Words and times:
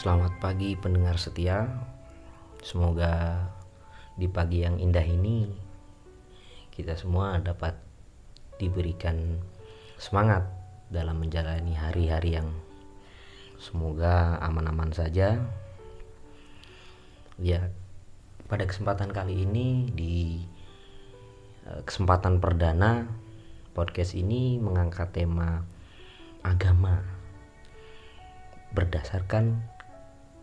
Selamat 0.00 0.32
pagi 0.40 0.80
pendengar 0.80 1.20
setia. 1.20 1.68
Semoga 2.64 3.36
di 4.16 4.32
pagi 4.32 4.64
yang 4.64 4.80
indah 4.80 5.04
ini 5.04 5.44
kita 6.72 6.96
semua 6.96 7.36
dapat 7.36 7.76
diberikan 8.56 9.36
semangat 10.00 10.48
dalam 10.88 11.20
menjalani 11.20 11.76
hari-hari 11.76 12.40
yang 12.40 12.48
semoga 13.60 14.40
aman-aman 14.40 14.88
saja. 14.88 15.36
Ya, 17.36 17.68
pada 18.48 18.64
kesempatan 18.64 19.12
kali 19.12 19.44
ini 19.44 19.92
di 19.92 20.40
eh, 21.68 21.84
kesempatan 21.84 22.40
perdana 22.40 23.04
podcast 23.76 24.16
ini 24.16 24.56
mengangkat 24.64 25.12
tema 25.12 25.60
agama 26.40 27.04
berdasarkan 28.72 29.76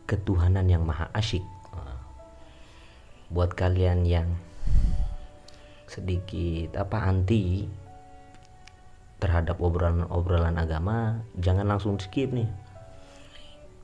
ketuhanan 0.08 0.66
yang 0.72 0.88
maha 0.88 1.12
asyik. 1.12 1.44
Buat 3.28 3.60
kalian 3.60 4.08
yang 4.08 4.40
sedikit 5.84 6.80
apa 6.80 7.12
anti 7.12 7.68
terhadap 9.20 9.60
obrolan-obrolan 9.60 10.56
agama, 10.56 11.20
jangan 11.36 11.68
langsung 11.68 12.00
skip 12.00 12.32
nih. 12.32 12.48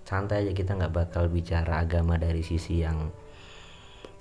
Santai 0.07 0.47
aja 0.47 0.51
kita 0.55 0.79
nggak 0.79 0.95
bakal 0.95 1.27
bicara 1.27 1.83
agama 1.83 2.15
dari 2.15 2.39
sisi 2.39 2.79
yang 2.79 3.11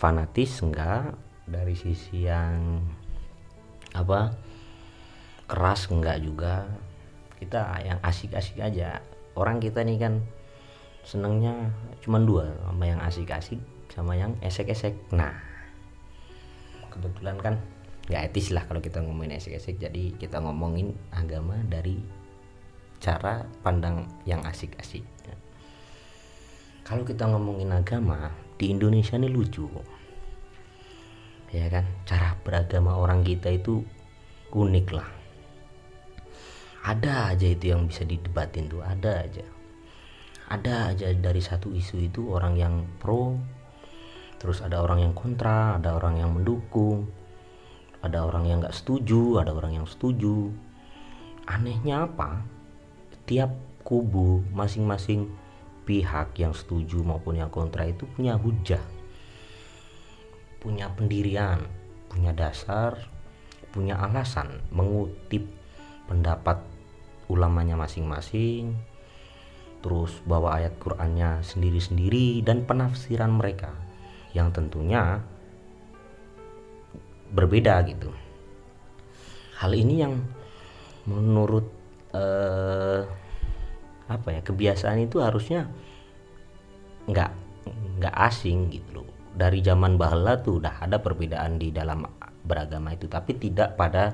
fanatis 0.02 0.58
enggak, 0.58 1.14
dari 1.46 1.78
sisi 1.78 2.26
yang 2.26 2.82
apa 3.94 4.34
keras 5.46 5.86
enggak 5.86 6.18
juga. 6.18 6.66
Kita 7.38 7.78
yang 7.82 8.02
asik-asik 8.02 8.58
aja. 8.58 8.98
Orang 9.38 9.62
kita 9.62 9.86
nih 9.86 9.98
kan 10.02 10.22
senengnya 11.02 11.70
cuma 12.02 12.22
dua 12.22 12.50
sama 12.62 12.84
yang 12.86 13.00
asik-asik 13.02 13.60
sama 13.92 14.16
yang 14.16 14.32
esek-esek. 14.40 14.94
Nah 15.12 15.34
kebetulan 16.88 17.36
kan 17.38 17.54
nggak 18.08 18.32
etis 18.32 18.50
lah 18.54 18.64
kalau 18.66 18.80
kita 18.80 19.02
ngomongin 19.02 19.36
esek-esek. 19.36 19.76
Jadi 19.78 20.16
kita 20.16 20.40
ngomongin 20.40 20.94
agama 21.12 21.58
dari 21.66 21.98
cara 23.02 23.44
pandang 23.60 24.06
yang 24.24 24.40
asik-asik. 24.46 25.04
Kalau 26.82 27.06
kita 27.06 27.30
ngomongin 27.30 27.70
agama 27.70 28.30
di 28.58 28.74
Indonesia 28.74 29.14
ini 29.14 29.30
lucu. 29.30 29.70
Ya 31.52 31.68
kan? 31.68 31.84
Cara 32.08 32.34
beragama 32.42 32.96
orang 32.96 33.22
kita 33.22 33.52
itu 33.52 33.84
unik 34.50 34.88
lah. 34.90 35.08
Ada 36.82 37.36
aja 37.36 37.46
itu 37.46 37.70
yang 37.70 37.86
bisa 37.86 38.02
didebatin 38.02 38.66
tuh 38.66 38.82
ada 38.82 39.22
aja 39.22 39.46
ada 40.52 40.92
aja 40.92 41.08
dari 41.16 41.40
satu 41.40 41.72
isu 41.72 41.96
itu 42.04 42.28
orang 42.28 42.54
yang 42.60 42.74
pro 43.00 43.40
terus 44.36 44.60
ada 44.60 44.84
orang 44.84 45.00
yang 45.00 45.14
kontra 45.16 45.80
ada 45.80 45.96
orang 45.96 46.20
yang 46.20 46.36
mendukung 46.36 47.08
ada 48.04 48.28
orang 48.28 48.44
yang 48.44 48.60
nggak 48.60 48.76
setuju 48.76 49.40
ada 49.40 49.54
orang 49.54 49.78
yang 49.80 49.86
setuju. 49.86 50.50
Anehnya 51.46 52.06
apa? 52.06 52.42
Tiap 53.26 53.50
kubu 53.82 54.42
masing-masing 54.54 55.30
pihak 55.82 56.38
yang 56.38 56.54
setuju 56.54 57.02
maupun 57.02 57.38
yang 57.42 57.50
kontra 57.50 57.86
itu 57.86 58.06
punya 58.14 58.38
hujah 58.38 58.82
punya 60.62 60.86
pendirian 60.94 61.58
punya 62.06 62.30
dasar 62.30 62.94
punya 63.74 63.98
alasan 63.98 64.62
mengutip 64.70 65.42
pendapat 66.06 66.62
ulamanya 67.26 67.74
masing-masing 67.74 68.78
terus 69.82 70.22
bawa 70.22 70.62
ayat 70.62 70.78
Qur'annya 70.78 71.42
sendiri-sendiri 71.42 72.40
dan 72.46 72.62
penafsiran 72.62 73.34
mereka 73.34 73.74
yang 74.32 74.54
tentunya 74.54 75.20
berbeda 77.34 77.82
gitu. 77.90 78.14
Hal 79.58 79.74
ini 79.74 79.94
yang 80.00 80.22
menurut 81.04 81.66
eh, 82.14 83.02
apa 84.06 84.28
ya 84.30 84.40
kebiasaan 84.44 85.02
itu 85.02 85.18
harusnya 85.18 85.66
nggak 87.10 87.30
nggak 87.98 88.16
asing 88.30 88.70
gitu 88.70 89.02
loh. 89.02 89.08
Dari 89.32 89.64
zaman 89.64 89.96
bahla 89.98 90.38
tuh 90.44 90.60
udah 90.60 90.84
ada 90.84 91.00
perbedaan 91.00 91.56
di 91.56 91.72
dalam 91.72 92.04
beragama 92.44 92.92
itu, 92.92 93.08
tapi 93.08 93.34
tidak 93.40 93.74
pada 93.80 94.12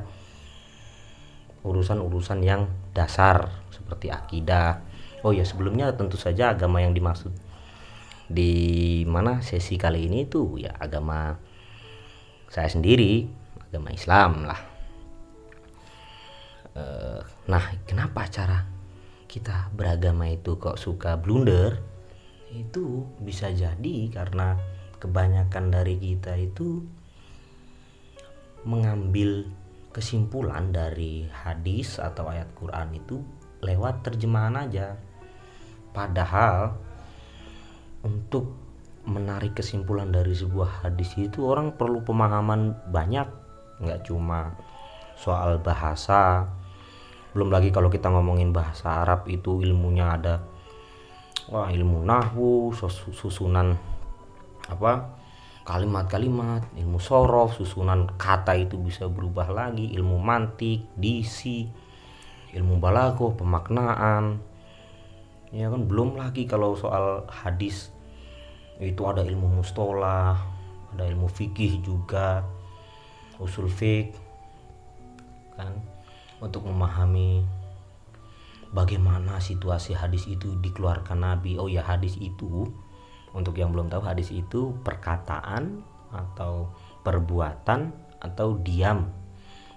urusan-urusan 1.67 2.41
yang 2.41 2.71
dasar 2.95 3.51
seperti 3.75 4.15
akidah, 4.15 4.79
Oh 5.27 5.35
ya 5.35 5.43
sebelumnya 5.43 5.91
tentu 5.99 6.15
saja 6.15 6.55
agama 6.55 6.79
yang 6.79 6.95
dimaksud 6.95 7.35
di 8.29 8.53
mana 9.09 9.41
sesi 9.41 9.81
kali 9.81 10.05
ini 10.05 10.29
itu 10.29 10.61
ya 10.61 10.77
agama 10.77 11.41
saya 12.53 12.69
sendiri 12.69 13.25
agama 13.69 13.89
Islam 13.93 14.33
lah. 14.45 14.61
E, 16.77 16.83
nah 17.49 17.65
kenapa 17.89 18.29
cara 18.29 18.69
kita 19.29 19.73
beragama 19.73 20.29
itu 20.29 20.61
kok 20.61 20.77
suka 20.77 21.17
blunder? 21.17 21.81
Itu 22.53 23.05
bisa 23.21 23.53
jadi 23.53 24.09
karena 24.13 24.57
kebanyakan 25.01 25.73
dari 25.73 26.01
kita 26.01 26.37
itu 26.37 26.85
mengambil 28.65 29.49
kesimpulan 29.93 30.69
dari 30.73 31.29
hadis 31.33 31.97
atau 31.97 32.29
ayat 32.29 32.49
Quran 32.57 32.93
itu 32.97 33.25
lewat 33.65 34.05
terjemahan 34.05 34.69
aja 34.69 34.97
Padahal 35.99 36.79
untuk 38.07 38.55
menarik 39.03 39.59
kesimpulan 39.59 40.15
dari 40.15 40.31
sebuah 40.31 40.87
hadis 40.87 41.19
itu 41.19 41.43
orang 41.43 41.75
perlu 41.75 42.07
pemahaman 42.07 42.87
banyak, 42.87 43.27
nggak 43.83 44.07
cuma 44.07 44.55
soal 45.19 45.59
bahasa. 45.59 46.47
Belum 47.35 47.51
lagi 47.51 47.75
kalau 47.75 47.91
kita 47.91 48.15
ngomongin 48.15 48.55
bahasa 48.55 49.03
Arab 49.03 49.27
itu 49.27 49.59
ilmunya 49.59 50.15
ada 50.15 50.39
wah 51.51 51.67
ilmu 51.67 52.07
nahwu, 52.07 52.71
susunan 53.11 53.75
apa 54.71 55.19
kalimat-kalimat, 55.67 56.79
ilmu 56.79 57.03
sorof, 57.03 57.59
susunan 57.59 58.15
kata 58.15 58.55
itu 58.55 58.79
bisa 58.79 59.11
berubah 59.11 59.51
lagi, 59.51 59.91
ilmu 59.99 60.17
mantik, 60.23 60.95
disi, 60.95 61.69
ilmu 62.57 62.81
balaghah, 62.81 63.37
pemaknaan, 63.37 64.41
ya 65.55 65.73
kan 65.73 65.89
belum 65.89 66.21
lagi 66.21 66.45
kalau 66.45 66.77
soal 66.77 67.29
hadis. 67.29 67.93
Itu 68.79 69.11
ada 69.11 69.27
ilmu 69.27 69.59
mustolah 69.59 70.59
ada 70.95 71.05
ilmu 71.05 71.29
fikih 71.29 71.85
juga 71.85 72.45
usul 73.39 73.69
fik 73.69 74.17
kan? 75.59 75.75
Untuk 76.39 76.65
memahami 76.71 77.43
bagaimana 78.71 79.43
situasi 79.43 79.95
hadis 79.99 80.31
itu 80.31 80.55
dikeluarkan 80.63 81.19
Nabi. 81.19 81.59
Oh 81.59 81.67
ya 81.67 81.83
hadis 81.83 82.15
itu 82.17 82.71
untuk 83.35 83.59
yang 83.59 83.75
belum 83.75 83.91
tahu 83.91 84.07
hadis 84.07 84.31
itu 84.31 84.75
perkataan 84.87 85.83
atau 86.15 86.73
perbuatan 87.03 87.93
atau 88.23 88.57
diam. 88.63 89.11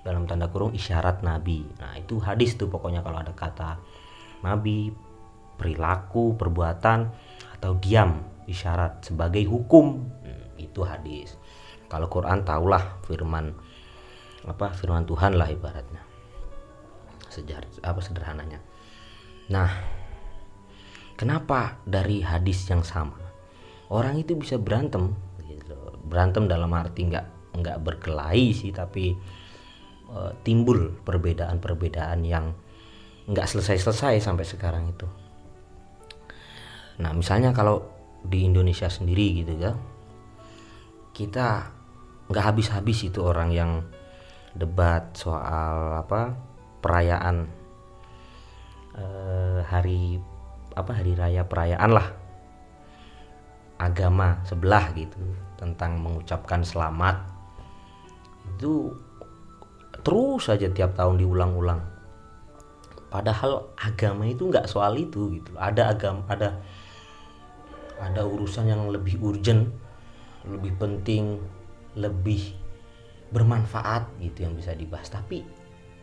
Dalam 0.02 0.26
tanda 0.26 0.50
kurung 0.50 0.74
isyarat 0.74 1.22
Nabi. 1.22 1.62
Nah 1.78 1.94
itu 1.98 2.18
hadis 2.18 2.58
tuh 2.58 2.70
pokoknya 2.70 3.06
kalau 3.06 3.22
ada 3.22 3.34
kata 3.38 3.78
Nabi 4.42 4.90
perilaku, 5.62 6.34
perbuatan 6.34 7.00
atau 7.62 7.78
diam 7.78 8.26
isyarat 8.50 9.06
sebagai 9.06 9.46
hukum 9.46 10.02
hmm, 10.02 10.58
itu 10.58 10.82
hadis. 10.82 11.38
Kalau 11.86 12.10
Quran 12.10 12.42
tahulah 12.42 13.06
firman 13.06 13.54
apa 14.50 14.74
firman 14.74 15.06
Tuhan 15.06 15.38
lah 15.38 15.46
ibaratnya. 15.54 16.02
Sejarah 17.30 17.70
apa 17.86 18.00
sederhananya. 18.02 18.60
Nah, 19.54 19.70
kenapa 21.14 21.78
dari 21.86 22.26
hadis 22.26 22.66
yang 22.66 22.82
sama 22.82 23.22
orang 23.92 24.24
itu 24.24 24.34
bisa 24.40 24.56
berantem 24.56 25.14
gitu. 25.46 25.76
Berantem 26.08 26.48
dalam 26.48 26.72
arti 26.72 27.06
nggak 27.12 27.28
nggak 27.52 27.78
berkelahi 27.84 28.56
sih 28.56 28.72
tapi 28.72 29.12
e, 30.08 30.20
timbul 30.48 30.96
perbedaan-perbedaan 31.04 32.24
yang 32.24 32.56
nggak 33.28 33.46
selesai-selesai 33.46 34.24
sampai 34.24 34.46
sekarang 34.48 34.90
itu. 34.90 35.06
Nah 37.00 37.16
misalnya 37.16 37.56
kalau 37.56 37.86
di 38.22 38.44
Indonesia 38.46 38.92
sendiri 38.92 39.46
gitu 39.46 39.54
ya 39.58 39.74
kita 41.12 41.70
nggak 42.32 42.46
habis-habis 42.54 43.12
itu 43.12 43.20
orang 43.20 43.50
yang 43.52 43.72
debat 44.56 45.12
soal 45.16 46.00
apa 46.00 46.36
perayaan 46.84 47.48
eh, 48.96 49.60
hari 49.64 50.20
apa 50.76 50.92
hari 50.96 51.14
raya 51.16 51.44
perayaan 51.44 51.92
lah. 51.92 52.08
Agama 53.82 54.38
sebelah 54.46 54.94
gitu 54.94 55.18
tentang 55.58 56.00
mengucapkan 56.00 56.62
selamat. 56.62 57.18
Itu 58.56 58.94
terus 60.06 60.48
saja 60.48 60.70
tiap 60.70 60.94
tahun 60.96 61.18
diulang-ulang. 61.20 61.82
Padahal 63.12 63.76
agama 63.76 64.24
itu 64.24 64.48
nggak 64.48 64.70
soal 64.70 64.96
itu 64.96 65.34
gitu. 65.36 65.52
Ada 65.60 65.98
agama 65.98 66.24
ada 66.30 66.62
ada 68.02 68.26
urusan 68.26 68.66
yang 68.66 68.90
lebih 68.90 69.22
urgent 69.22 69.70
lebih 70.42 70.74
penting 70.82 71.38
lebih 71.94 72.58
bermanfaat 73.32 74.12
gitu 74.20 74.48
yang 74.48 74.54
bisa 74.58 74.76
dibahas. 74.76 75.08
Tapi 75.12 75.46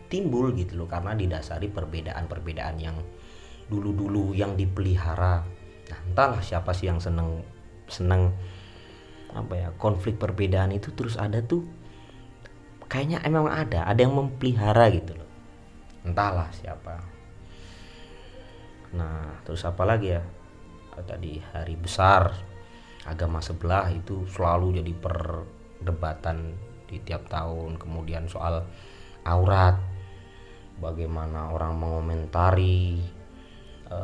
timbul 0.08 0.56
gitu 0.56 0.80
loh 0.80 0.88
karena 0.88 1.12
didasari 1.12 1.68
perbedaan-perbedaan 1.68 2.76
yang 2.80 2.96
dulu-dulu 3.68 4.32
yang 4.32 4.56
dipelihara. 4.56 5.44
Nah 5.88 5.98
entahlah 6.08 6.40
siapa 6.40 6.72
sih 6.72 6.88
yang 6.88 7.00
seneng 7.00 7.44
seneng 7.88 8.32
apa 9.28 9.54
ya 9.54 9.68
konflik 9.76 10.16
perbedaan 10.16 10.72
itu 10.72 10.88
terus 10.96 11.20
ada 11.20 11.44
tuh 11.44 11.68
kayaknya 12.88 13.20
emang 13.28 13.44
ada 13.44 13.84
ada 13.84 14.00
yang 14.00 14.16
memelihara 14.16 14.88
gitu 14.88 15.12
loh. 15.12 15.28
Entahlah 16.08 16.48
siapa. 16.56 17.04
Nah 18.96 19.44
terus 19.44 19.60
apa 19.68 19.84
lagi 19.84 20.16
ya 20.16 20.24
tadi 21.04 21.38
hari 21.52 21.74
besar 21.78 22.32
agama 23.08 23.40
sebelah 23.40 23.88
itu 23.88 24.28
selalu 24.28 24.84
jadi 24.84 24.92
perdebatan 24.98 26.56
di 26.88 27.00
tiap 27.04 27.28
tahun. 27.32 27.80
Kemudian 27.80 28.28
soal 28.28 28.64
aurat 29.24 29.80
bagaimana 30.80 31.52
orang 31.52 31.76
mengomentari 31.76 33.00
e, 33.88 34.00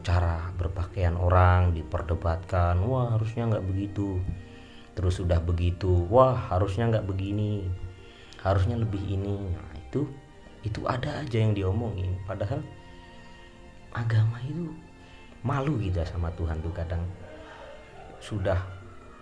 cara 0.00 0.48
berpakaian 0.56 1.16
orang 1.16 1.76
diperdebatkan. 1.76 2.80
Wah 2.84 3.16
harusnya 3.16 3.52
nggak 3.52 3.66
begitu. 3.68 4.20
Terus 4.96 5.20
sudah 5.20 5.40
begitu. 5.40 6.08
Wah 6.08 6.36
harusnya 6.52 6.88
nggak 6.88 7.08
begini. 7.08 7.68
Harusnya 8.40 8.80
lebih 8.80 9.00
ini. 9.04 9.36
Nah 9.52 9.72
itu 9.76 10.08
itu 10.62 10.80
ada 10.88 11.20
aja 11.20 11.36
yang 11.36 11.52
diomongin. 11.52 12.16
Padahal 12.24 12.64
agama 13.92 14.40
itu 14.44 14.72
malu 15.42 15.78
kita 15.78 16.06
sama 16.06 16.30
Tuhan 16.38 16.62
tuh 16.62 16.74
kadang 16.74 17.02
sudah 18.22 18.58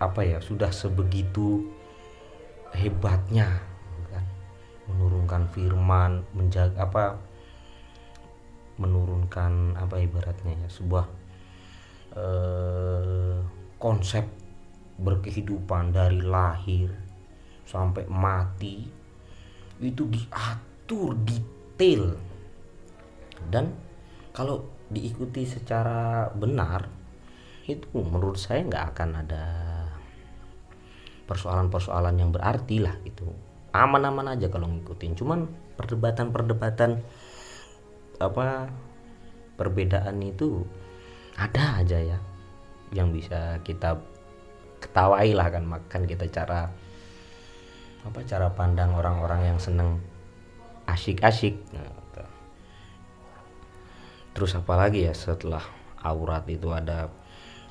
apa 0.01 0.21
ya 0.21 0.37
sudah 0.41 0.69
sebegitu 0.69 1.65
hebatnya 2.73 3.61
kan? 4.09 4.25
Menurunkan 4.89 5.49
firman 5.53 6.25
menjaga 6.33 6.85
apa 6.85 7.05
menurunkan 8.81 9.77
apa 9.77 10.01
ibaratnya 10.01 10.57
ya 10.57 10.69
sebuah 10.69 11.05
eh, 12.17 13.37
konsep 13.77 14.25
berkehidupan 15.01 15.93
dari 15.93 16.21
lahir 16.21 16.89
sampai 17.65 18.05
mati 18.09 18.85
itu 19.81 20.03
diatur 20.05 21.17
detail. 21.25 22.13
Dan 23.49 23.73
kalau 24.29 24.61
diikuti 24.91 25.47
secara 25.47 26.27
benar 26.35 26.91
itu 27.63 28.03
menurut 28.03 28.35
saya 28.35 28.67
nggak 28.67 28.85
akan 28.91 29.09
ada 29.23 29.43
persoalan-persoalan 31.31 32.19
yang 32.19 32.35
berarti 32.35 32.83
lah 32.83 32.99
gitu. 33.07 33.31
Aman-aman 33.71 34.35
aja 34.35 34.51
kalau 34.51 34.67
ngikutin. 34.67 35.15
Cuman 35.15 35.47
perdebatan-perdebatan 35.79 36.99
apa 38.19 38.67
perbedaan 39.55 40.19
itu 40.19 40.67
ada 41.39 41.79
aja 41.79 41.97
ya 41.97 42.19
yang 42.91 43.15
bisa 43.15 43.63
kita 43.63 43.95
ketawai 44.83 45.31
lah 45.31 45.47
kan. 45.47 45.63
Makan 45.63 46.03
kita 46.03 46.27
cara 46.27 46.67
apa 48.01 48.19
cara 48.27 48.51
pandang 48.51 48.91
orang-orang 48.91 49.55
yang 49.55 49.59
seneng 49.61 50.03
asyik-asyik. 50.89 51.55
nah. 51.71 52.00
Terus 54.41 54.57
apa 54.57 54.73
lagi 54.73 55.05
ya 55.05 55.13
setelah 55.13 55.61
aurat 56.01 56.41
itu 56.49 56.73
ada 56.73 57.13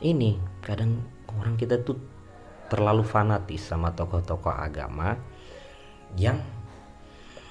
ini 0.07 0.39
kadang 0.63 1.03
orang 1.27 1.59
kita 1.59 1.83
tuh 1.83 1.99
terlalu 2.71 3.03
fanatis 3.03 3.67
sama 3.67 3.91
tokoh-tokoh 3.91 4.55
agama 4.55 5.19
yang 6.15 6.39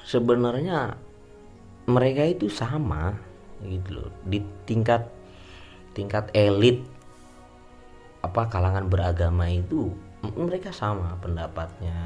sebenarnya 0.07 0.95
mereka 1.91 2.31
itu 2.31 2.47
sama 2.47 3.19
gitu 3.59 3.99
loh. 3.99 4.07
Di 4.23 4.39
tingkat 4.63 5.11
tingkat 5.91 6.31
elit 6.31 6.79
apa 8.23 8.47
kalangan 8.47 8.87
beragama 8.87 9.51
itu 9.51 9.91
mereka 10.39 10.71
sama 10.71 11.19
pendapatnya. 11.19 11.99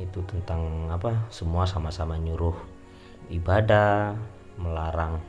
Itu 0.00 0.24
tentang 0.24 0.88
apa 0.88 1.28
semua 1.28 1.68
sama-sama 1.68 2.16
nyuruh 2.16 2.56
ibadah 3.28 4.16
melarang 4.56 5.20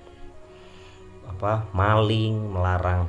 apa 1.40 1.72
maling 1.72 2.52
melarang 2.52 3.08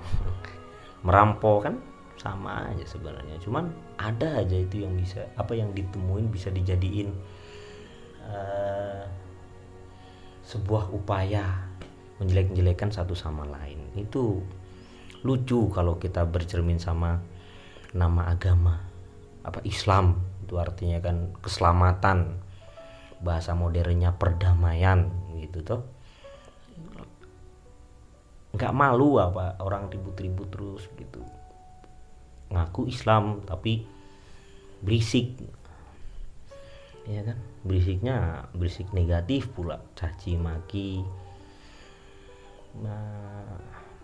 merampok 1.03 1.67
kan 1.67 1.75
sama 2.15 2.71
aja 2.71 2.87
sebenarnya. 2.87 3.43
Cuman 3.43 3.75
ada 3.99 4.38
aja 4.38 4.55
itu 4.55 4.87
yang 4.87 4.94
bisa 4.94 5.27
apa 5.35 5.59
yang 5.59 5.75
ditemuin 5.75 6.31
bisa 6.31 6.47
dijadiin 6.55 7.11
uh, 8.23 9.03
sebuah 10.47 10.94
upaya 10.94 11.67
menjelek-jelekan 12.23 12.94
satu 12.94 13.19
sama 13.19 13.43
lain. 13.50 13.82
Itu 13.99 14.47
lucu 15.26 15.67
kalau 15.75 15.99
kita 15.99 16.23
bercermin 16.23 16.79
sama 16.79 17.19
nama 17.91 18.31
agama. 18.31 18.79
Apa 19.43 19.59
Islam 19.67 20.23
itu 20.47 20.55
artinya 20.55 21.03
kan 21.03 21.35
keselamatan 21.43 22.38
bahasa 23.19 23.59
modernnya 23.59 24.15
perdamaian 24.15 25.11
gitu 25.43 25.67
toh 25.67 25.83
nggak 28.50 28.75
malu 28.75 29.23
apa 29.23 29.58
orang 29.62 29.87
ribut-ribut 29.87 30.50
terus 30.50 30.91
gitu. 30.99 31.23
Ngaku 32.50 32.91
Islam 32.91 33.47
tapi 33.47 33.87
berisik. 34.82 35.38
Ya 37.06 37.23
kan? 37.23 37.38
Berisiknya 37.62 38.47
berisik 38.55 38.91
negatif 38.91 39.50
pula. 39.55 39.79
Caci 39.94 40.35
maki. 40.35 41.06
Nah 42.82 43.47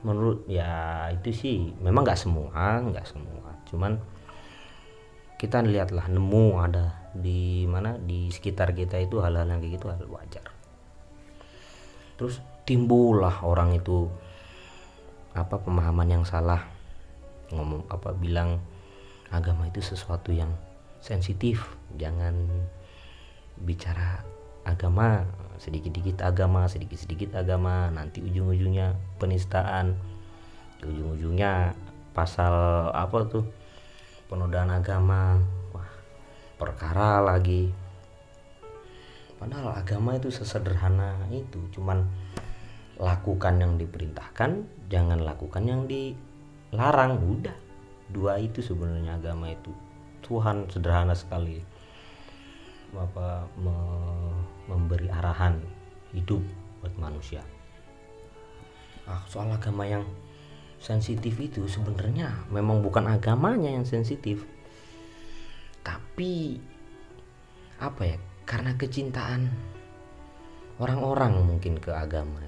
menurut 0.06 0.46
ya 0.46 1.08
itu 1.10 1.34
sih 1.34 1.75
memang 1.82 2.06
nggak 2.06 2.20
semua 2.20 2.78
nggak 2.87 3.06
semua. 3.06 3.50
Cuman 3.66 3.98
kita 5.37 5.60
lihatlah 5.60 6.08
nemu 6.08 6.46
ada 6.62 7.10
di 7.12 7.66
mana 7.69 8.00
di 8.00 8.32
sekitar 8.32 8.72
kita 8.72 8.96
itu 8.96 9.20
hal-hal 9.20 9.44
yang 9.50 9.60
kayak 9.60 9.75
gitu 9.76 9.87
hal 9.90 10.06
wajar. 10.08 10.46
Terus 12.16 12.40
timbullah 12.64 13.44
orang 13.44 13.76
itu 13.76 14.08
apa 15.36 15.60
pemahaman 15.60 16.08
yang 16.08 16.24
salah 16.24 16.64
ngomong 17.52 17.84
apa 17.93 18.16
bilang 18.16 18.58
agama 19.28 19.69
itu 19.69 19.84
sesuatu 19.84 20.32
yang 20.32 20.50
sensitif. 21.05 21.76
Jangan 22.00 22.48
bicara 23.60 24.24
agama 24.66 25.22
sedikit-sedikit 25.56 26.20
agama 26.26 26.69
sedikit-sedikit 26.69 27.38
agama 27.40 27.88
nanti 27.88 28.20
ujung-ujungnya 28.20 28.93
penistaan 29.16 29.96
ujung-ujungnya 30.84 31.72
pasal 32.12 32.52
apa 32.93 33.19
tuh 33.28 33.44
penodaan 34.28 34.72
agama. 34.72 35.40
Wah 35.72 35.90
perkara 36.56 37.20
lagi. 37.20 37.72
Padahal 39.36 39.76
agama 39.76 40.16
itu 40.16 40.32
sesederhana 40.32 41.12
itu 41.28 41.60
cuman 41.76 42.08
lakukan 42.96 43.60
yang 43.60 43.76
diperintahkan 43.76 44.65
jangan 44.88 45.20
lakukan 45.20 45.62
yang 45.69 45.84
di 45.84 46.17
larang 46.72 47.20
udah 47.20 47.55
dua 48.10 48.38
itu 48.38 48.62
sebenarnya 48.62 49.19
agama 49.19 49.50
itu. 49.50 49.72
Tuhan 50.22 50.67
sederhana 50.70 51.15
sekali. 51.15 51.62
Apa 52.96 53.44
me, 53.60 53.76
memberi 54.70 55.10
arahan 55.10 55.60
hidup 56.17 56.41
buat 56.81 56.94
manusia. 56.96 57.44
Ah, 59.06 59.22
soal 59.29 59.53
agama 59.53 59.84
yang 59.86 60.03
sensitif 60.81 61.36
itu 61.38 61.69
sebenarnya 61.69 62.46
memang 62.50 62.81
bukan 62.81 63.06
agamanya 63.06 63.70
yang 63.70 63.86
sensitif. 63.86 64.43
Tapi 65.84 66.58
apa 67.76 68.03
ya 68.03 68.19
karena 68.48 68.72
kecintaan 68.74 69.53
orang-orang 70.81 71.44
mungkin 71.44 71.76
ke 71.76 71.93
agama 71.93 72.41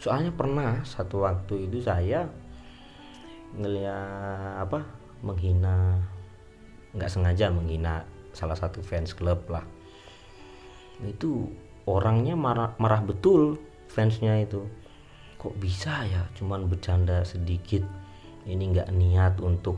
soalnya 0.00 0.32
pernah 0.32 0.80
satu 0.80 1.28
waktu 1.28 1.68
itu 1.68 1.84
saya 1.84 2.24
ngeliat 3.52 4.64
apa 4.64 4.80
menghina 5.20 6.00
nggak 6.96 7.10
sengaja 7.12 7.52
menghina 7.52 8.08
salah 8.32 8.56
satu 8.56 8.80
fans 8.80 9.12
klub 9.12 9.44
lah. 9.52 9.62
Itu 11.04 11.52
orangnya 11.84 12.32
marah 12.32 12.72
marah 12.80 13.04
betul 13.04 13.60
fansnya 13.92 14.40
itu. 14.40 14.64
Kok 15.36 15.56
bisa 15.60 16.08
ya? 16.08 16.24
Cuman 16.32 16.64
bercanda 16.64 17.20
sedikit. 17.28 17.84
Ini 18.48 18.72
nggak 18.72 18.88
niat 18.96 19.36
untuk 19.44 19.76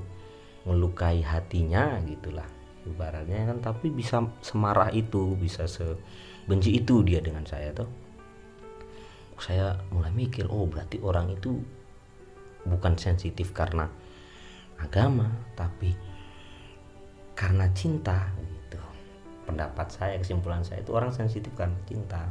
melukai 0.62 1.18
hatinya 1.18 1.98
gitulah. 2.06 2.46
Ibaratnya 2.86 3.50
kan 3.50 3.58
tapi 3.58 3.90
bisa 3.90 4.22
semarah 4.38 4.94
itu 4.94 5.34
bisa 5.34 5.66
sebenci 5.66 6.78
itu 6.78 7.02
dia 7.02 7.18
dengan 7.18 7.42
saya 7.46 7.74
tuh 7.74 8.01
saya 9.42 9.74
mulai 9.90 10.14
mikir 10.14 10.46
oh 10.46 10.70
berarti 10.70 11.02
orang 11.02 11.34
itu 11.34 11.58
bukan 12.62 12.94
sensitif 12.94 13.50
karena 13.50 13.90
agama 14.78 15.26
tapi 15.58 15.90
karena 17.34 17.66
cinta 17.74 18.30
gitu. 18.38 18.78
Pendapat 19.42 19.90
saya 19.90 20.14
kesimpulan 20.22 20.62
saya 20.62 20.86
itu 20.86 20.94
orang 20.94 21.10
sensitif 21.10 21.50
karena 21.58 21.74
cinta. 21.90 22.22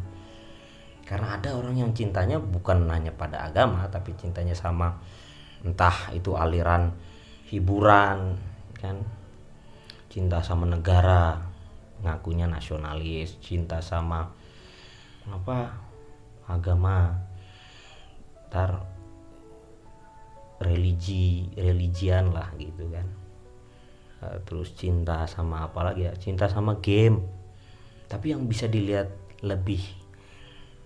Karena 1.04 1.36
ada 1.36 1.52
orang 1.60 1.76
yang 1.76 1.92
cintanya 1.92 2.40
bukan 2.40 2.88
hanya 2.88 3.12
pada 3.12 3.44
agama 3.44 3.84
tapi 3.92 4.16
cintanya 4.16 4.56
sama 4.56 4.96
entah 5.68 6.16
itu 6.16 6.40
aliran 6.40 6.96
hiburan 7.52 8.40
kan? 8.80 9.04
Cinta 10.08 10.40
sama 10.40 10.64
negara 10.64 11.52
ngakunya 12.08 12.48
nasionalis 12.48 13.38
cinta 13.44 13.84
sama 13.84 14.32
apa 15.30 15.81
agama 16.52 17.16
ntar 18.52 18.84
religi 20.62 21.50
religian 21.58 22.36
lah 22.36 22.54
gitu 22.60 22.86
kan. 22.92 23.08
Eh, 24.22 24.38
terus 24.46 24.78
cinta 24.78 25.26
sama 25.26 25.66
apa 25.66 25.82
lagi 25.82 26.06
ya? 26.06 26.14
Cinta 26.14 26.46
sama 26.46 26.78
game. 26.78 27.18
Tapi 28.06 28.36
yang 28.36 28.46
bisa 28.46 28.70
dilihat 28.70 29.10
lebih 29.42 29.82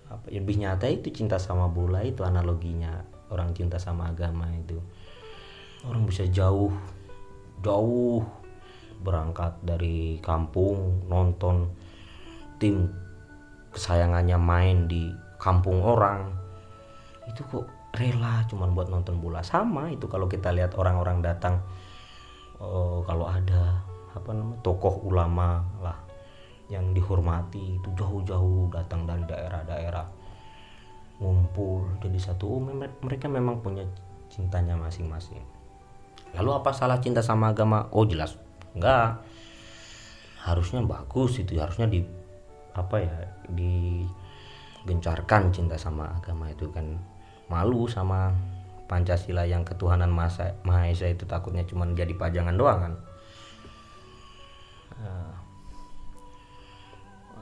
apa 0.06 0.30
lebih 0.30 0.62
nyata 0.62 0.86
itu 0.86 1.10
cinta 1.10 1.42
sama 1.42 1.66
bola 1.66 2.06
itu 2.06 2.22
analoginya 2.22 3.02
orang 3.34 3.52
cinta 3.52 3.76
sama 3.82 4.14
agama 4.14 4.48
itu. 4.56 4.80
Orang 5.84 6.08
bisa 6.08 6.24
jauh 6.30 6.72
jauh 7.60 8.24
berangkat 9.02 9.60
dari 9.66 10.22
kampung 10.24 11.04
nonton 11.12 11.68
tim 12.62 12.88
kesayangannya 13.76 14.40
main 14.40 14.88
di 14.88 15.25
kampung 15.46 15.86
orang. 15.86 16.34
Itu 17.30 17.46
kok 17.46 17.94
rela 17.94 18.42
cuman 18.50 18.74
buat 18.74 18.90
nonton 18.90 19.22
bola. 19.22 19.46
Sama 19.46 19.94
itu 19.94 20.10
kalau 20.10 20.26
kita 20.26 20.50
lihat 20.50 20.74
orang-orang 20.74 21.22
datang 21.22 21.62
oh, 22.58 23.06
kalau 23.06 23.30
ada 23.30 23.86
apa 24.18 24.32
namanya 24.34 24.58
tokoh 24.66 25.06
ulama 25.06 25.62
lah 25.86 26.02
yang 26.72 26.98
dihormati 26.98 27.78
itu 27.78 27.90
jauh-jauh 27.94 28.74
datang 28.74 29.06
dari 29.06 29.22
daerah-daerah 29.28 30.08
ngumpul 31.22 32.00
jadi 32.02 32.18
satu 32.18 32.58
oh, 32.58 32.60
mereka 33.06 33.30
memang 33.30 33.62
punya 33.62 33.86
cintanya 34.34 34.74
masing-masing. 34.76 35.40
Lalu 36.36 36.50
apa 36.52 36.76
salah 36.76 37.00
cinta 37.00 37.24
sama 37.24 37.56
agama? 37.56 37.88
Oh 37.96 38.04
jelas. 38.04 38.36
Enggak. 38.76 39.24
Harusnya 40.44 40.84
bagus 40.84 41.40
itu 41.40 41.56
harusnya 41.56 41.88
di 41.88 42.04
apa 42.76 43.00
ya 43.00 43.16
digencarkan 44.86 45.50
cinta 45.50 45.74
sama 45.82 46.14
agama 46.14 46.46
itu 46.54 46.70
kan 46.70 47.02
malu 47.50 47.90
sama 47.90 48.30
Pancasila 48.86 49.50
yang 49.50 49.66
ketuhanan 49.66 50.14
Maha 50.14 50.86
Esa 50.94 51.10
itu 51.10 51.26
takutnya 51.26 51.66
cuma 51.66 51.90
jadi 51.90 52.14
pajangan 52.14 52.54
doang 52.54 52.80
kan. 52.86 52.94
Uh, 55.02 55.34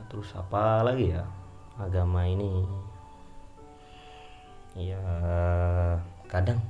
terus 0.08 0.32
apa 0.40 0.88
lagi 0.88 1.12
ya? 1.12 1.28
Agama 1.76 2.24
ini. 2.24 2.64
Ya 4.80 5.04
kadang 6.32 6.64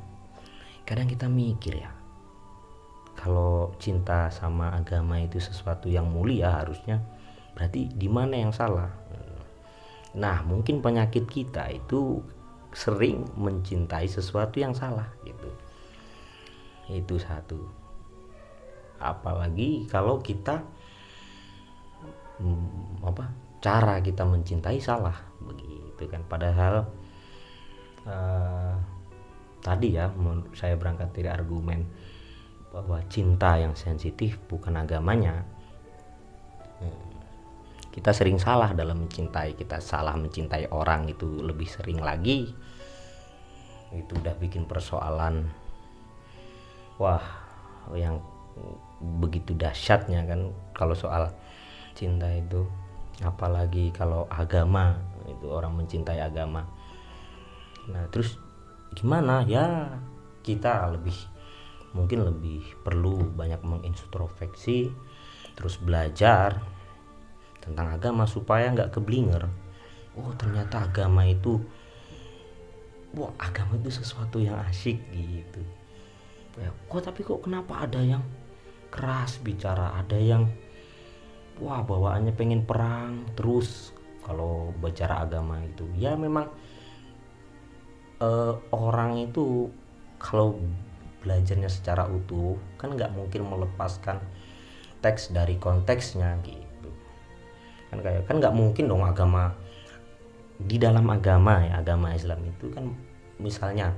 kadang 0.89 1.05
kita 1.05 1.29
mikir 1.29 1.85
ya 1.85 1.93
kalau 3.15 3.71
cinta 3.79 4.27
sama 4.27 4.73
agama 4.75 5.15
itu 5.21 5.39
sesuatu 5.39 5.87
yang 5.87 6.11
mulia 6.11 6.51
harusnya 6.51 6.99
berarti 7.55 7.87
di 7.95 8.11
mana 8.11 8.35
yang 8.35 8.51
salah 8.51 8.91
nah 10.13 10.45
mungkin 10.45 10.79
penyakit 10.79 11.25
kita 11.25 11.73
itu 11.73 12.21
sering 12.73 13.29
mencintai 13.37 14.09
sesuatu 14.09 14.57
yang 14.57 14.73
salah 14.73 15.07
gitu. 15.23 15.49
Itu 16.89 17.21
satu. 17.21 17.61
Apalagi 18.97 19.85
kalau 19.87 20.19
kita 20.19 20.65
hmm, 22.41 23.05
apa 23.05 23.29
cara 23.63 24.01
kita 24.01 24.25
mencintai 24.25 24.81
salah 24.81 25.15
begitu 25.39 26.09
kan. 26.09 26.25
Padahal 26.25 26.89
uh, 28.09 28.75
tadi 29.61 29.95
ya 29.95 30.09
saya 30.57 30.75
berangkat 30.75 31.13
dari 31.13 31.29
argumen 31.29 31.85
bahwa 32.73 32.97
cinta 33.05 33.61
yang 33.61 33.77
sensitif 33.77 34.41
bukan 34.49 34.81
agamanya. 34.81 35.45
Hmm, 36.81 37.12
kita 37.93 38.09
sering 38.09 38.41
salah 38.41 38.73
dalam 38.73 39.05
mencintai 39.05 39.53
kita 39.53 39.77
salah 39.77 40.17
mencintai 40.17 40.73
orang 40.73 41.05
itu 41.13 41.29
lebih 41.45 41.69
sering 41.69 42.01
lagi. 42.01 42.49
Itu 43.93 44.17
udah 44.17 44.33
bikin 44.41 44.65
persoalan 44.65 45.45
wah 46.97 47.21
yang 47.93 48.17
begitu 49.21 49.53
dahsyatnya 49.53 50.25
kan 50.25 50.49
kalau 50.73 50.97
soal 50.97 51.29
cinta 51.93 52.25
itu. 52.33 52.65
Apalagi 53.21 53.93
kalau 53.93 54.25
agama 54.25 54.97
itu 55.29 55.45
orang 55.45 55.77
mencintai 55.77 56.17
agama. 56.17 56.65
Nah 57.93 58.09
terus 58.09 58.41
gimana? 58.97 59.45
Ya 59.45 60.01
kita 60.41 60.89
lebih 60.89 61.15
mungkin 61.93 62.25
lebih 62.25 62.65
perlu 62.81 63.21
banyak 63.37 63.61
mengintrospeksi 63.61 64.89
terus 65.53 65.77
belajar 65.77 66.72
tentang 67.63 67.95
agama 67.95 68.27
supaya 68.27 68.67
nggak 68.75 68.91
keblinger. 68.91 69.47
Oh 70.19 70.35
ternyata 70.35 70.83
agama 70.83 71.23
itu 71.23 71.63
wah 73.15 73.31
agama 73.39 73.79
itu 73.79 73.89
sesuatu 74.03 74.43
yang 74.43 74.59
asyik 74.67 74.99
gitu. 75.15 75.63
Ya 76.59 76.69
kok 76.69 77.01
tapi 77.01 77.23
kok 77.23 77.39
kenapa 77.39 77.87
ada 77.87 78.03
yang 78.03 78.21
keras 78.91 79.39
bicara? 79.39 79.95
Ada 79.95 80.19
yang 80.19 80.51
wah 81.63 81.79
bawaannya 81.81 82.35
pengen 82.35 82.67
perang 82.67 83.23
terus 83.39 83.95
kalau 84.27 84.75
bicara 84.83 85.23
agama 85.23 85.63
itu. 85.63 85.87
Ya 85.95 86.19
memang 86.19 86.51
uh, 88.19 88.59
orang 88.75 89.23
itu 89.23 89.71
kalau 90.19 90.59
belajarnya 91.23 91.71
secara 91.71 92.03
utuh 92.11 92.59
kan 92.75 92.99
nggak 92.99 93.15
mungkin 93.15 93.47
melepaskan 93.47 94.19
teks 94.99 95.31
dari 95.31 95.55
konteksnya 95.55 96.35
gitu 96.43 96.62
kan 97.93 97.99
kayak 98.01 98.21
kan 98.25 98.41
nggak 98.41 98.55
mungkin 98.57 98.89
dong 98.89 99.05
agama 99.05 99.53
di 100.57 100.81
dalam 100.81 101.05
agama 101.05 101.61
ya 101.61 101.81
agama 101.81 102.13
Islam 102.17 102.41
itu 102.49 102.73
kan 102.73 102.89
misalnya 103.37 103.93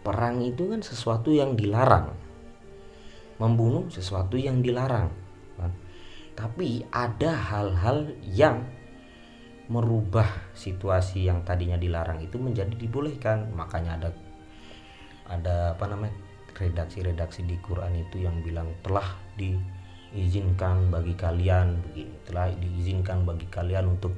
perang 0.00 0.40
itu 0.40 0.72
kan 0.72 0.80
sesuatu 0.80 1.30
yang 1.30 1.54
dilarang. 1.54 2.12
Membunuh 3.40 3.88
sesuatu 3.88 4.36
yang 4.36 4.60
dilarang. 4.60 5.12
Tapi 6.36 6.88
ada 6.88 7.36
hal-hal 7.36 8.16
yang 8.24 8.64
merubah 9.68 10.28
situasi 10.56 11.28
yang 11.28 11.44
tadinya 11.44 11.76
dilarang 11.76 12.20
itu 12.24 12.40
menjadi 12.40 12.72
dibolehkan. 12.72 13.52
Makanya 13.52 14.00
ada 14.00 14.10
ada 15.28 15.56
apa 15.76 15.84
namanya 15.88 16.16
redaksi-redaksi 16.56 17.44
di 17.44 17.56
Quran 17.60 17.96
itu 18.00 18.24
yang 18.24 18.40
bilang 18.40 18.72
telah 18.84 19.16
diizinkan 20.10 20.90
bagi 20.90 21.14
kalian 21.14 21.78
begini 21.86 22.14
telah 22.26 22.50
diizinkan 22.50 23.22
bagi 23.22 23.46
kalian 23.46 23.94
untuk 23.94 24.14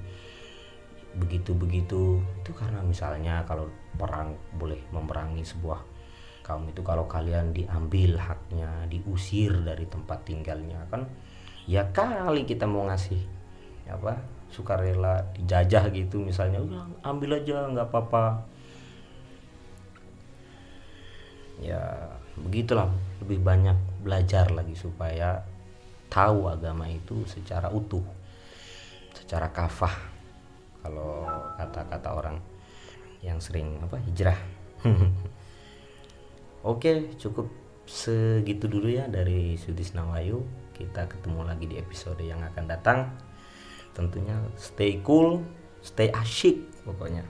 begitu-begitu. 1.16 2.20
Itu 2.40 2.50
karena 2.56 2.80
misalnya 2.80 3.44
kalau 3.44 3.68
perang 3.96 4.32
boleh 4.56 4.80
memerangi 4.88 5.44
sebuah 5.44 5.80
kaum 6.42 6.66
itu 6.66 6.82
kalau 6.82 7.06
kalian 7.06 7.54
diambil 7.54 8.18
haknya 8.18 8.88
diusir 8.90 9.62
dari 9.62 9.86
tempat 9.86 10.26
tinggalnya 10.26 10.82
kan 10.90 11.06
ya 11.70 11.86
kali 11.94 12.42
kita 12.42 12.66
mau 12.66 12.90
ngasih 12.90 13.22
apa 13.86 14.18
sukarela 14.50 15.22
dijajah 15.38 15.86
gitu 15.94 16.18
misalnya 16.18 16.58
ambil 17.06 17.40
aja 17.40 17.70
nggak 17.70 17.88
apa-apa. 17.88 18.44
Ya 21.62 22.10
begitulah 22.34 22.90
lebih 23.22 23.38
banyak 23.38 23.78
belajar 24.02 24.50
lagi 24.50 24.74
supaya 24.74 25.46
tahu 26.12 26.52
agama 26.52 26.84
itu 26.92 27.24
secara 27.24 27.72
utuh 27.72 28.04
secara 29.16 29.48
kafah. 29.48 29.96
Kalau 30.84 31.24
kata-kata 31.56 32.08
orang 32.12 32.36
yang 33.24 33.40
sering 33.40 33.80
apa 33.80 33.96
hijrah. 34.04 34.36
Oke 36.72 37.16
cukup 37.16 37.48
segitu 37.88 38.68
dulu 38.68 38.92
ya 38.92 39.08
dari 39.08 39.56
Sudis 39.56 39.96
Nawayu. 39.96 40.44
Kita 40.76 41.08
ketemu 41.08 41.48
lagi 41.48 41.64
di 41.64 41.80
episode 41.80 42.20
yang 42.20 42.44
akan 42.44 42.64
datang. 42.68 43.08
Tentunya 43.96 44.36
stay 44.60 45.00
cool 45.00 45.40
stay 45.82 46.08
asyik 46.14 46.62
pokoknya 46.86 47.26